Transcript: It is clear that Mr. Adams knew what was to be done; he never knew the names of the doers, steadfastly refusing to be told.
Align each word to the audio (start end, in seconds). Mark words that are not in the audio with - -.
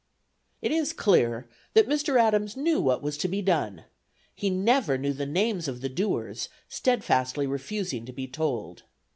It 0.63 0.71
is 0.71 0.93
clear 0.93 1.47
that 1.75 1.87
Mr. 1.87 2.19
Adams 2.19 2.57
knew 2.57 2.81
what 2.81 3.03
was 3.03 3.19
to 3.19 3.27
be 3.27 3.43
done; 3.43 3.83
he 4.33 4.49
never 4.49 4.97
knew 4.97 5.13
the 5.13 5.27
names 5.27 5.67
of 5.67 5.81
the 5.81 5.89
doers, 5.89 6.49
steadfastly 6.67 7.45
refusing 7.45 8.07
to 8.07 8.11
be 8.11 8.27
told. 8.27 8.81